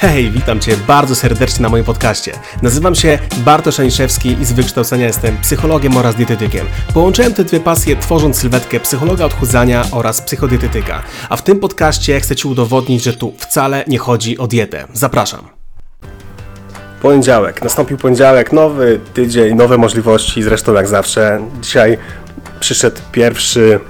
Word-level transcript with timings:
Hej, 0.00 0.30
witam 0.30 0.60
Cię 0.60 0.76
bardzo 0.86 1.14
serdecznie 1.14 1.62
na 1.62 1.68
moim 1.68 1.84
podcaście. 1.84 2.32
Nazywam 2.62 2.94
się 2.94 3.18
Bartosz 3.36 3.80
Aniszewski 3.80 4.36
i 4.40 4.44
z 4.44 4.52
wykształcenia 4.52 5.06
jestem 5.06 5.36
psychologiem 5.38 5.96
oraz 5.96 6.14
dietetykiem. 6.14 6.66
Połączyłem 6.94 7.34
te 7.34 7.44
dwie 7.44 7.60
pasje 7.60 7.96
tworząc 7.96 8.38
sylwetkę 8.38 8.80
psychologa 8.80 9.24
odchudzania 9.24 9.84
oraz 9.92 10.22
psychodietetyka. 10.22 11.02
A 11.28 11.36
w 11.36 11.42
tym 11.42 11.60
podcaście 11.60 12.20
chcę 12.20 12.36
Ci 12.36 12.48
udowodnić, 12.48 13.02
że 13.02 13.12
tu 13.12 13.32
wcale 13.38 13.84
nie 13.88 13.98
chodzi 13.98 14.38
o 14.38 14.46
dietę. 14.46 14.84
Zapraszam. 14.92 15.48
Poniedziałek. 17.02 17.62
Nastąpił 17.62 17.96
poniedziałek, 17.96 18.52
nowy 18.52 19.00
tydzień, 19.14 19.54
nowe 19.54 19.78
możliwości, 19.78 20.42
zresztą 20.42 20.74
jak 20.74 20.88
zawsze. 20.88 21.40
Dzisiaj 21.62 21.98
przyszedł 22.60 23.00
pierwszy 23.12 23.80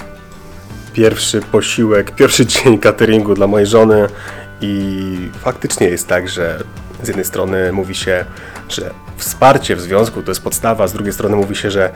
pierwszy 0.93 1.41
posiłek, 1.41 2.11
pierwszy 2.11 2.47
dzień 2.47 2.79
cateringu 2.79 3.35
dla 3.35 3.47
mojej 3.47 3.67
żony 3.67 4.07
i 4.61 5.17
faktycznie 5.41 5.89
jest 5.89 6.09
tak, 6.09 6.29
że 6.29 6.63
z 7.03 7.09
jednej 7.09 7.25
strony 7.25 7.73
mówi 7.73 7.95
się, 7.95 8.25
że 8.69 8.91
wsparcie 9.17 9.77
w 9.77 9.81
związku 9.81 10.23
to 10.23 10.31
jest 10.31 10.43
podstawa, 10.43 10.89
z 10.89 10.93
drugiej 10.93 11.13
strony 11.13 11.37
mówi 11.37 11.57
się, 11.57 11.71
że 11.71 11.91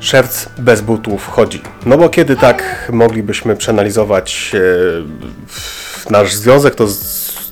szerc 0.00 0.48
bez 0.58 0.80
butów 0.80 1.26
chodzi. 1.26 1.62
No 1.86 1.98
bo 1.98 2.08
kiedy 2.08 2.36
tak 2.36 2.88
moglibyśmy 2.92 3.56
przeanalizować 3.56 4.52
e, 4.54 6.10
nasz 6.10 6.34
związek, 6.34 6.74
to 6.74 6.86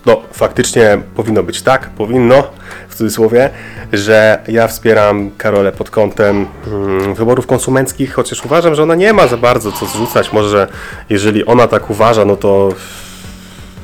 no, 0.07 0.23
faktycznie 0.33 0.99
powinno 1.17 1.43
być 1.43 1.63
tak, 1.63 1.91
powinno, 1.91 2.45
w 2.89 2.95
cudzysłowie, 2.95 3.51
że 3.93 4.39
ja 4.49 4.69
wspieram 4.69 5.31
Karolę 5.39 5.73
pod 5.73 5.91
kątem 5.91 6.47
mm, 6.67 7.15
wyborów 7.15 7.47
konsumenckich, 7.47 8.15
chociaż 8.15 8.45
uważam, 8.45 8.75
że 8.75 8.83
ona 8.83 8.95
nie 8.95 9.13
ma 9.13 9.27
za 9.27 9.37
bardzo 9.37 9.73
co 9.73 9.87
zrzucać. 9.87 10.33
Może 10.33 10.69
jeżeli 11.11 11.47
ona 11.47 11.69
tak 11.69 11.91
uważa, 11.91 12.25
no 12.25 12.37
to 12.37 12.69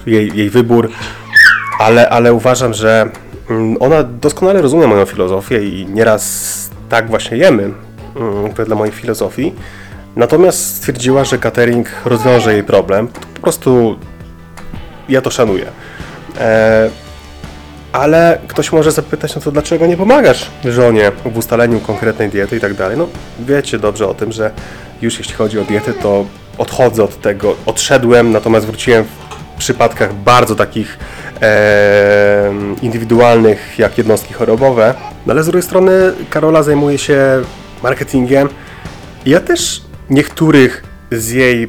jej, 0.07 0.31
jej 0.35 0.51
wybór, 0.51 0.91
ale, 1.79 2.09
ale 2.09 2.33
uważam, 2.33 2.75
że 2.75 3.11
mm, 3.51 3.77
ona 3.81 4.03
doskonale 4.03 4.63
rozumie 4.63 4.87
moją 4.87 5.05
filozofię 5.05 5.65
i 5.65 5.87
nieraz 5.87 6.71
tak 6.89 7.09
właśnie 7.09 7.37
jemy 7.37 7.63
mm, 7.63 8.53
wedle 8.57 8.75
mojej 8.75 8.95
filozofii. 8.95 9.55
Natomiast 10.17 10.77
stwierdziła, 10.77 11.25
że 11.25 11.39
catering 11.39 11.89
rozwiąże 12.05 12.53
jej 12.53 12.65
problem. 12.65 13.09
Po 13.09 13.41
prostu 13.41 13.99
ja 15.09 15.21
to 15.21 15.31
szanuję. 15.31 15.67
E, 16.41 16.91
ale 17.93 18.39
ktoś 18.49 18.73
może 18.73 18.93
zapytać, 18.93 19.35
no 19.35 19.41
to 19.41 19.53
dlaczego 19.53 19.87
nie 19.87 19.97
pomagasz 19.97 20.51
żonie 20.65 21.13
w 21.25 21.37
ustaleniu 21.37 21.81
konkretnej 21.81 22.29
diety 22.29 22.57
i 22.57 22.61
tak 22.61 22.75
dalej? 22.75 22.99
No 22.99 23.09
wiecie 23.41 23.79
dobrze 23.79 24.09
o 24.09 24.15
tym, 24.15 24.33
że 24.33 24.51
już 25.03 25.19
jeśli 25.19 25.35
chodzi 25.35 25.59
o 25.59 25.65
dietę, 25.65 25.93
to 25.93 26.27
odchodzę 26.59 27.05
od 27.05 27.21
tego, 27.21 27.57
odszedłem, 27.67 28.33
natomiast 28.33 28.67
wróciłem 28.67 29.05
przypadkach 29.63 30.15
bardzo 30.15 30.55
takich 30.55 30.99
e, 31.43 32.53
indywidualnych, 32.83 33.79
jak 33.79 33.99
jednostki 33.99 34.35
chorobowe. 34.35 34.95
No 35.27 35.33
ale 35.33 35.43
z 35.43 35.47
drugiej 35.47 35.63
strony 35.63 35.93
Karola 36.31 36.63
zajmuje 36.63 36.99
się 36.99 37.43
marketingiem 37.83 38.49
ja 39.27 39.41
też 39.41 39.83
niektórych 40.11 40.85
z 41.11 41.31
jej 41.31 41.69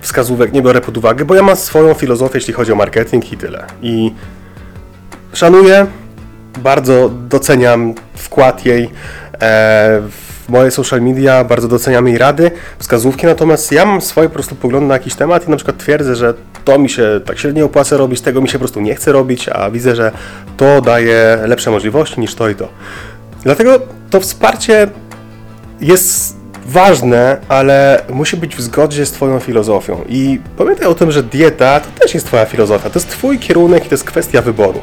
wskazówek 0.00 0.52
nie 0.52 0.62
biorę 0.62 0.80
pod 0.80 0.96
uwagę, 0.96 1.24
bo 1.24 1.34
ja 1.34 1.42
mam 1.42 1.56
swoją 1.56 1.94
filozofię, 1.94 2.38
jeśli 2.38 2.54
chodzi 2.54 2.72
o 2.72 2.74
marketing 2.74 3.32
i 3.32 3.36
tyle. 3.36 3.66
I 3.82 4.14
szanuję, 5.32 5.86
bardzo 6.58 7.08
doceniam 7.08 7.94
wkład 8.14 8.66
jej 8.66 8.84
e, 8.84 8.88
w 10.10 10.29
moje 10.50 10.70
social 10.70 11.02
media, 11.02 11.44
bardzo 11.44 11.68
doceniam 11.68 12.08
jej 12.08 12.18
rady, 12.18 12.50
wskazówki, 12.78 13.26
natomiast 13.26 13.72
ja 13.72 13.86
mam 13.86 14.00
swoje 14.00 14.28
po 14.28 14.34
prostu 14.34 14.54
poglądy 14.54 14.88
na 14.88 14.94
jakiś 14.94 15.14
temat 15.14 15.46
i 15.46 15.50
na 15.50 15.56
przykład 15.56 15.78
twierdzę, 15.78 16.16
że 16.16 16.34
to 16.64 16.78
mi 16.78 16.88
się 16.90 17.20
tak 17.26 17.38
średnio 17.38 17.64
opłaca 17.64 17.96
robić, 17.96 18.20
tego 18.20 18.40
mi 18.40 18.48
się 18.48 18.52
po 18.52 18.58
prostu 18.58 18.80
nie 18.80 18.94
chce 18.94 19.12
robić, 19.12 19.48
a 19.48 19.70
widzę, 19.70 19.96
że 19.96 20.12
to 20.56 20.80
daje 20.80 21.38
lepsze 21.46 21.70
możliwości 21.70 22.20
niż 22.20 22.34
to 22.34 22.48
i 22.48 22.54
to. 22.54 22.68
Dlatego 23.42 23.80
to 24.10 24.20
wsparcie 24.20 24.88
jest 25.80 26.39
ważne, 26.70 27.36
ale 27.48 28.02
musi 28.10 28.36
być 28.36 28.56
w 28.56 28.60
zgodzie 28.60 29.06
z 29.06 29.12
Twoją 29.12 29.40
filozofią. 29.40 30.04
I 30.08 30.40
pamiętaj 30.56 30.86
o 30.86 30.94
tym, 30.94 31.12
że 31.12 31.22
dieta 31.22 31.80
to 31.80 32.00
też 32.00 32.14
jest 32.14 32.26
Twoja 32.26 32.46
filozofia. 32.46 32.90
To 32.90 32.98
jest 32.98 33.10
Twój 33.10 33.38
kierunek 33.38 33.86
i 33.86 33.88
to 33.88 33.94
jest 33.94 34.04
kwestia 34.04 34.42
wyborów. 34.42 34.82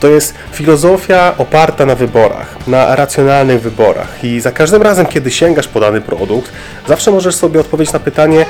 To 0.00 0.08
jest 0.08 0.34
filozofia 0.52 1.34
oparta 1.38 1.86
na 1.86 1.94
wyborach, 1.94 2.66
na 2.66 2.96
racjonalnych 2.96 3.60
wyborach. 3.60 4.24
I 4.24 4.40
za 4.40 4.52
każdym 4.52 4.82
razem, 4.82 5.06
kiedy 5.06 5.30
sięgasz 5.30 5.68
po 5.68 5.80
dany 5.80 6.00
produkt, 6.00 6.52
zawsze 6.88 7.10
możesz 7.10 7.34
sobie 7.34 7.60
odpowiedzieć 7.60 7.92
na 7.92 8.00
pytanie, 8.00 8.46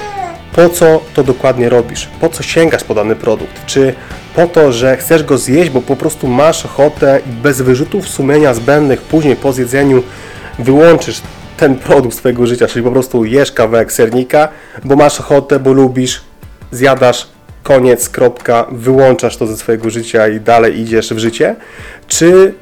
po 0.53 0.69
co 0.69 1.01
to 1.15 1.25
dokładnie 1.25 1.69
robisz? 1.69 2.09
Po 2.21 2.29
co 2.29 2.43
sięgasz 2.43 2.85
po 2.85 2.95
dany 2.95 3.17
produkt? 3.17 3.67
Czy 3.67 3.95
po 4.37 4.47
to, 4.47 4.73
że 4.73 4.97
chcesz 4.97 5.23
go 5.23 5.39
zjeść, 5.39 5.71
bo 5.71 5.83
po 5.83 5.97
prostu 5.97 6.27
masz 6.27 6.65
ochotę 6.65 7.21
i 7.27 7.31
bez 7.31 7.61
wyrzutów 7.61 8.09
sumienia 8.09 8.55
zbędnych 8.55 9.03
później 9.03 9.37
po 9.37 9.53
zjedzeniu 9.53 10.03
wyłączysz 10.59 11.21
ten 11.57 11.77
produkt 11.77 12.17
swojego 12.17 12.47
życia, 12.47 12.67
czyli 12.67 12.85
po 12.85 12.91
prostu 12.91 13.25
jesz 13.25 13.53
kawałek 13.53 13.93
sernika, 13.93 14.49
bo 14.85 14.97
masz 14.97 15.21
ochotę, 15.21 15.59
bo 15.59 15.73
lubisz, 15.73 16.21
zjadasz, 16.71 17.29
koniec, 17.63 18.09
kropka, 18.09 18.67
wyłączasz 18.73 19.37
to 19.37 19.47
ze 19.47 19.57
swojego 19.57 19.91
życia 19.91 20.29
i 20.29 20.41
dalej 20.41 20.81
idziesz 20.81 21.15
w 21.15 21.19
życie, 21.19 21.57
czy 22.09 22.55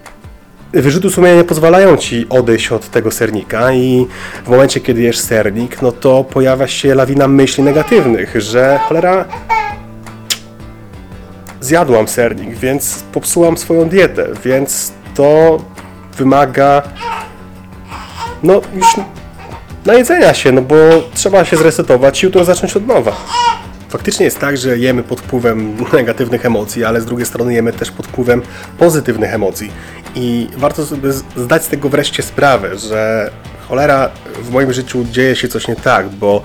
wyrzuty 0.73 1.11
sumienia 1.11 1.37
nie 1.37 1.45
pozwalają 1.45 1.97
Ci 1.97 2.27
odejść 2.29 2.73
od 2.73 2.91
tego 2.91 3.11
sernika? 3.11 3.73
I 3.73 4.07
w 4.45 4.49
momencie, 4.49 4.81
kiedy 4.81 5.03
jesz 5.03 5.19
sernik, 5.19 5.83
no 5.83 5.93
to 5.93 6.25
pojawia 6.25 6.67
się 6.67 6.95
lawina 6.95 7.29
myśli 7.29 7.65
negatywnych, 7.65 8.41
że 8.41 8.81
cholera 8.83 9.25
zjadłam 11.61 12.09
sernik, 12.09 12.55
więc 12.55 13.05
popsułam 13.13 13.59
swoją 13.59 13.89
dietę, 13.89 14.29
więc 14.45 14.93
to 15.15 15.59
wymaga 16.19 16.83
no 18.43 18.61
już 18.75 18.87
najedzenia 19.87 20.35
się, 20.35 20.53
no 20.53 20.63
bo 20.63 20.77
trzeba 21.15 21.45
się 21.45 21.57
zresetować 21.57 22.23
i 22.23 22.27
jutro 22.27 22.45
zacząć 22.45 22.77
od 22.77 22.87
nowa. 22.87 23.17
Faktycznie 23.89 24.25
jest 24.25 24.39
tak, 24.39 24.57
że 24.57 24.79
jemy 24.79 25.03
pod 25.03 25.21
wpływem 25.21 25.77
negatywnych 25.93 26.47
emocji, 26.47 26.85
ale 26.85 27.01
z 27.01 27.05
drugiej 27.05 27.27
strony 27.27 27.55
jemy 27.55 27.73
też 27.73 27.91
pod 27.91 28.07
wpływem 28.07 28.43
pozytywnych 28.79 29.35
emocji. 29.35 29.71
I 30.15 30.49
warto 30.57 30.87
sobie 30.87 31.13
zdać 31.37 31.65
z 31.65 31.69
tego 31.69 31.89
wreszcie 31.89 32.23
sprawę, 32.23 32.79
że 32.79 33.31
cholera 33.69 34.11
w 34.43 34.51
moim 34.51 34.73
życiu 34.73 35.05
dzieje 35.11 35.37
się 35.37 35.49
coś 35.49 35.69
nie 35.69 35.77
tak, 35.77 36.09
bo 36.09 36.43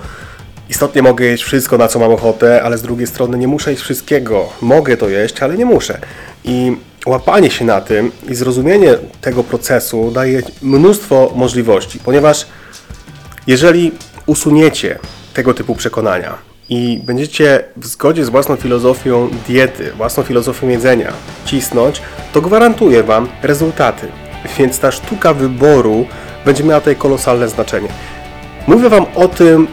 istotnie 0.70 1.02
mogę 1.02 1.26
jeść 1.26 1.44
wszystko, 1.44 1.78
na 1.78 1.88
co 1.88 2.00
mam 2.00 2.12
ochotę, 2.12 2.64
ale 2.64 2.78
z 2.78 2.82
drugiej 2.82 3.08
strony 3.08 3.38
nie 3.38 3.48
muszę 3.48 3.72
jeść 3.72 3.84
wszystkiego. 3.84 4.50
Mogę 4.62 4.98
to 4.98 5.10
jeść, 5.10 5.42
ale 5.42 5.58
nie 5.58 5.66
muszę. 5.66 6.00
I 6.44 6.78
łapanie 7.08 7.52
się 7.52 7.66
na 7.66 7.82
tym 7.82 8.12
i 8.30 8.36
zrozumienie 8.36 8.96
tego 9.22 9.44
procesu 9.44 10.12
daje 10.12 10.42
mnóstwo 10.62 11.32
możliwości, 11.36 12.00
ponieważ 12.00 12.46
jeżeli 13.48 13.92
usuniecie 14.26 15.00
tego 15.34 15.54
typu 15.54 15.76
przekonania 15.76 16.38
i 16.70 17.02
będziecie 17.04 17.64
w 17.78 17.88
zgodzie 17.88 18.26
z 18.26 18.30
własną 18.30 18.56
filozofią 18.56 19.30
diety, 19.48 19.92
własną 19.92 20.24
filozofią 20.24 20.68
jedzenia 20.68 21.14
cisnąć, 21.46 22.02
to 22.34 22.42
gwarantuję 22.42 23.04
Wam 23.04 23.28
rezultaty. 23.42 24.08
Więc 24.58 24.80
ta 24.80 24.92
sztuka 24.92 25.34
wyboru 25.34 26.06
będzie 26.46 26.64
miała 26.64 26.82
tutaj 26.82 26.96
kolosalne 26.96 27.48
znaczenie. 27.48 27.88
Mówię 28.68 28.90
Wam 28.90 29.06
o 29.16 29.28
tym, 29.28 29.68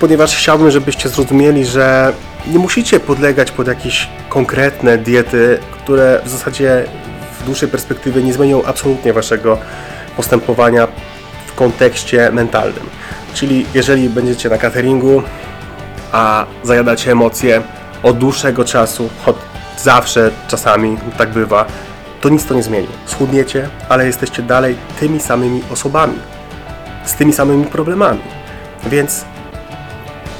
ponieważ 0.00 0.36
chciałbym, 0.36 0.70
żebyście 0.70 1.08
zrozumieli, 1.08 1.66
że 1.66 2.12
nie 2.46 2.58
musicie 2.58 3.00
podlegać 3.00 3.50
pod 3.50 3.66
jakieś 3.66 4.08
konkretne 4.28 4.98
diety, 4.98 5.58
które 5.70 6.20
w 6.24 6.28
zasadzie 6.28 6.84
w 7.40 7.44
dłuższej 7.44 7.68
perspektywie 7.68 8.22
nie 8.22 8.32
zmienią 8.32 8.64
absolutnie 8.64 9.12
waszego 9.12 9.58
postępowania 10.16 10.88
w 11.46 11.54
kontekście 11.54 12.30
mentalnym. 12.32 12.90
Czyli 13.34 13.66
jeżeli 13.74 14.08
będziecie 14.08 14.48
na 14.48 14.58
cateringu, 14.58 15.22
a 16.12 16.46
zajadacie 16.62 17.12
emocje 17.12 17.62
od 18.02 18.18
dłuższego 18.18 18.64
czasu, 18.64 19.10
choć 19.24 19.36
zawsze 19.78 20.30
czasami 20.48 20.96
tak 21.18 21.30
bywa, 21.30 21.66
to 22.20 22.28
nic 22.28 22.44
to 22.44 22.54
nie 22.54 22.62
zmieni. 22.62 22.88
Schudniecie, 23.06 23.68
ale 23.88 24.06
jesteście 24.06 24.42
dalej 24.42 24.76
tymi 25.00 25.20
samymi 25.20 25.62
osobami, 25.70 26.18
z 27.04 27.14
tymi 27.14 27.32
samymi 27.32 27.64
problemami. 27.64 28.20
Więc 28.86 29.24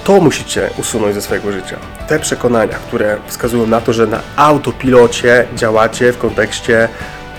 to 0.09 0.21
musicie 0.21 0.71
usunąć 0.79 1.15
ze 1.15 1.23
swojego 1.23 1.53
życia. 1.53 1.77
Te 2.07 2.19
przekonania, 2.19 2.75
które 2.75 3.17
wskazują 3.27 3.67
na 3.67 3.81
to, 3.81 3.93
że 3.93 4.07
na 4.07 4.21
autopilocie 4.37 5.47
działacie 5.55 6.13
w 6.13 6.19
kontekście 6.19 6.89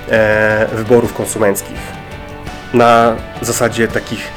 e, 0.09 0.67
wyborów 0.73 1.13
konsumenckich. 1.13 1.79
Na 2.73 3.15
zasadzie 3.41 3.87
takich 3.87 4.27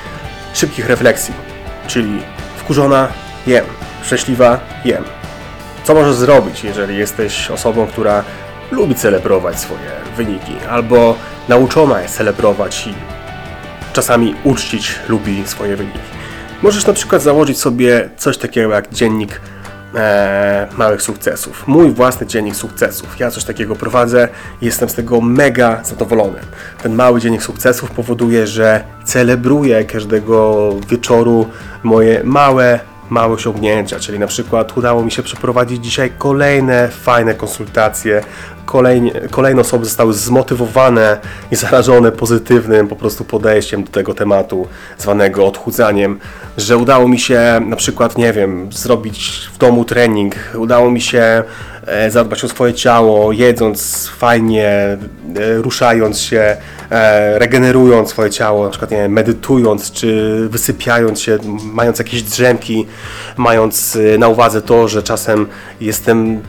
szybkich 0.54 0.86
refleksji, 0.86 1.34
czyli 1.86 2.22
wkurzona, 2.56 3.08
jem, 3.46 3.64
szczęśliwa, 4.02 4.60
jem. 4.84 5.04
Co 5.84 5.94
możesz 5.94 6.14
zrobić, 6.14 6.64
jeżeli 6.64 6.96
jesteś 6.96 7.50
osobą, 7.50 7.86
która 7.86 8.24
lubi 8.70 8.94
celebrować 8.94 9.60
swoje 9.60 9.90
wyniki, 10.16 10.54
albo 10.70 11.16
nauczona 11.48 12.02
jest 12.02 12.16
celebrować 12.16 12.86
i 12.86 12.94
czasami 13.92 14.34
uczcić 14.44 14.98
lubi 15.08 15.46
swoje 15.46 15.76
wyniki. 15.76 16.21
Możesz 16.62 16.86
na 16.86 16.92
przykład 16.92 17.22
założyć 17.22 17.58
sobie 17.58 18.10
coś 18.16 18.38
takiego 18.38 18.70
jak 18.70 18.94
dziennik 18.94 19.40
e, 19.94 20.68
małych 20.78 21.02
sukcesów. 21.02 21.68
Mój 21.68 21.90
własny 21.90 22.26
dziennik 22.26 22.56
sukcesów. 22.56 23.20
Ja 23.20 23.30
coś 23.30 23.44
takiego 23.44 23.76
prowadzę 23.76 24.28
i 24.60 24.66
jestem 24.66 24.88
z 24.88 24.94
tego 24.94 25.20
mega 25.20 25.84
zadowolony. 25.84 26.38
Ten 26.82 26.94
mały 26.94 27.20
dziennik 27.20 27.42
sukcesów 27.42 27.90
powoduje, 27.90 28.46
że 28.46 28.84
celebruję 29.04 29.84
każdego 29.84 30.70
wieczoru 30.88 31.48
moje 31.82 32.24
małe, 32.24 32.80
małe 33.12 33.34
osiągnięcia, 33.34 34.00
czyli 34.00 34.18
na 34.18 34.26
przykład 34.26 34.76
udało 34.76 35.04
mi 35.04 35.10
się 35.10 35.22
przeprowadzić 35.22 35.84
dzisiaj 35.84 36.12
kolejne 36.18 36.88
fajne 36.88 37.34
konsultacje, 37.34 38.22
kolejne, 38.64 39.10
kolejne 39.10 39.60
osoby 39.60 39.84
zostały 39.84 40.14
zmotywowane 40.14 41.20
i 41.50 41.56
zarażone 41.56 42.12
pozytywnym 42.12 42.88
po 42.88 42.96
prostu 42.96 43.24
podejściem 43.24 43.84
do 43.84 43.90
tego 43.90 44.14
tematu 44.14 44.66
zwanego 44.98 45.46
odchudzaniem, 45.46 46.18
że 46.56 46.76
udało 46.76 47.08
mi 47.08 47.18
się 47.18 47.60
na 47.66 47.76
przykład, 47.76 48.18
nie 48.18 48.32
wiem, 48.32 48.72
zrobić 48.72 49.48
w 49.54 49.58
domu 49.58 49.84
trening, 49.84 50.34
udało 50.54 50.90
mi 50.90 51.00
się 51.00 51.42
zadbać 52.08 52.44
o 52.44 52.48
swoje 52.48 52.74
ciało, 52.74 53.32
jedząc 53.32 54.08
fajnie, 54.08 54.68
e, 54.68 54.98
ruszając 55.56 56.20
się, 56.20 56.56
e, 56.90 57.38
regenerując 57.38 58.10
swoje 58.10 58.30
ciało, 58.30 58.64
na 58.64 58.70
przykład 58.70 58.90
nie 58.90 59.08
medytując 59.08 59.92
czy 59.92 60.38
wysypiając 60.48 61.20
się, 61.20 61.38
mając 61.64 61.98
jakieś 61.98 62.22
drzemki, 62.22 62.86
mając 63.36 63.96
e, 63.96 64.18
na 64.18 64.28
uwadze 64.28 64.62
to, 64.62 64.88
że 64.88 65.02
czasem 65.02 65.46
jestem 65.80 66.40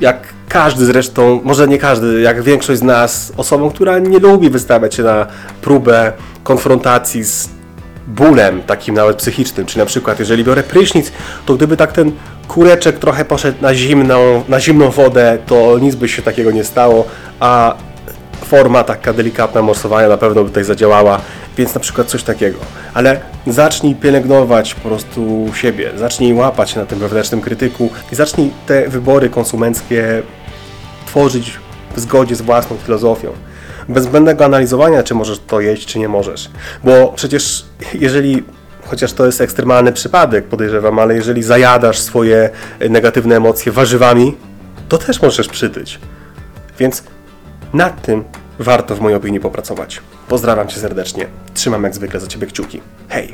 jak 0.00 0.16
każdy 0.48 0.84
zresztą, 0.84 1.40
może 1.44 1.68
nie 1.68 1.78
każdy, 1.78 2.20
jak 2.20 2.42
większość 2.42 2.80
z 2.80 2.82
nas, 2.82 3.32
osobą, 3.36 3.70
która 3.70 3.98
nie 3.98 4.18
lubi 4.18 4.50
wystawiać 4.50 4.94
się 4.94 5.02
na 5.02 5.26
próbę 5.62 6.12
konfrontacji 6.44 7.24
z 7.24 7.48
bólem, 8.10 8.62
takim 8.62 8.94
nawet 8.94 9.16
psychicznym. 9.16 9.66
Czy 9.66 9.78
na 9.78 9.86
przykład, 9.86 10.20
jeżeli 10.20 10.44
biorę 10.44 10.62
prysznic, 10.62 11.12
to 11.46 11.54
gdyby 11.54 11.76
tak 11.76 11.92
ten 11.92 12.12
kureczek 12.50 12.98
trochę 12.98 13.24
poszedł 13.24 13.62
na 13.62 13.74
zimną, 13.74 14.44
na 14.48 14.60
zimną 14.60 14.90
wodę, 14.90 15.38
to 15.46 15.78
nic 15.78 15.94
by 15.94 16.08
się 16.08 16.22
takiego 16.22 16.50
nie 16.50 16.64
stało, 16.64 17.04
a 17.40 17.74
forma 18.44 18.84
taka 18.84 19.12
delikatna 19.12 19.62
morsowania 19.62 20.08
na 20.08 20.16
pewno 20.16 20.42
by 20.42 20.48
tutaj 20.48 20.64
zadziałała, 20.64 21.20
więc 21.56 21.74
na 21.74 21.80
przykład 21.80 22.06
coś 22.06 22.22
takiego. 22.22 22.58
Ale 22.94 23.20
zacznij 23.46 23.94
pielęgnować 23.94 24.74
po 24.74 24.88
prostu 24.88 25.50
siebie, 25.54 25.90
zacznij 25.96 26.34
łapać 26.34 26.76
na 26.76 26.86
tym 26.86 26.98
wewnętrznym 26.98 27.40
krytyku 27.40 27.90
i 28.12 28.14
zacznij 28.14 28.50
te 28.66 28.88
wybory 28.88 29.28
konsumenckie 29.28 30.22
tworzyć 31.06 31.52
w 31.96 32.00
zgodzie 32.00 32.36
z 32.36 32.42
własną 32.42 32.76
filozofią. 32.76 33.32
Bez 33.88 34.04
zbędnego 34.04 34.44
analizowania, 34.44 35.02
czy 35.02 35.14
możesz 35.14 35.40
to 35.46 35.60
jeść, 35.60 35.86
czy 35.86 35.98
nie 35.98 36.08
możesz. 36.08 36.50
Bo 36.84 37.12
przecież 37.16 37.64
jeżeli, 37.94 38.42
chociaż 38.90 39.12
to 39.12 39.26
jest 39.26 39.40
ekstremalny 39.40 39.92
przypadek, 39.92 40.44
podejrzewam, 40.44 40.98
ale 40.98 41.14
jeżeli 41.14 41.42
zajadasz 41.42 41.98
swoje 41.98 42.50
negatywne 42.90 43.36
emocje 43.36 43.72
warzywami, 43.72 44.36
to 44.88 44.98
też 44.98 45.22
możesz 45.22 45.48
przytyć. 45.48 45.98
Więc 46.78 47.04
nad 47.72 48.02
tym 48.02 48.24
warto 48.58 48.96
w 48.96 49.00
mojej 49.00 49.16
opinii 49.16 49.40
popracować. 49.40 50.00
Pozdrawiam 50.28 50.68
Cię 50.68 50.80
serdecznie. 50.80 51.26
Trzymam 51.54 51.84
jak 51.84 51.94
zwykle 51.94 52.20
za 52.20 52.26
Ciebie 52.26 52.46
kciuki. 52.46 52.80
Hej! 53.08 53.32